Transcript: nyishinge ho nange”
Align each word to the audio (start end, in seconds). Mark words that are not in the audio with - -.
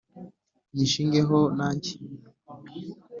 nyishinge 0.73 1.19
ho 1.27 1.39
nange” 1.57 1.93